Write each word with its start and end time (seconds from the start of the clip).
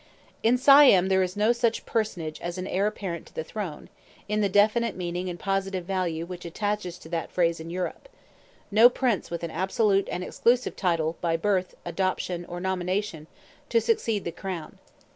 In 0.41 0.57
Siam 0.57 1.09
there 1.09 1.21
is 1.21 1.37
no 1.37 1.51
such 1.53 1.85
personage 1.85 2.41
as 2.41 2.57
an 2.57 2.65
heir 2.65 2.87
apparent 2.87 3.27
to 3.27 3.35
the 3.35 3.43
throne, 3.43 3.87
in 4.27 4.41
the 4.41 4.49
definite 4.49 4.95
meaning 4.95 5.29
and 5.29 5.39
positive 5.39 5.85
value 5.85 6.25
which 6.25 6.43
attaches 6.43 6.97
to 6.97 7.09
that 7.09 7.29
phrase 7.31 7.59
in 7.59 7.69
Europe, 7.69 8.09
no 8.71 8.89
prince 8.89 9.29
with 9.29 9.43
an 9.43 9.51
absolute 9.51 10.09
and 10.09 10.23
exclusive 10.23 10.75
title, 10.75 11.17
by 11.21 11.37
birth, 11.37 11.75
adoption, 11.85 12.45
or 12.45 12.59
nomination, 12.59 13.27
to 13.69 13.79
succeed 13.79 14.21
to 14.21 14.31
the 14.31 14.31
crown. 14.31 14.79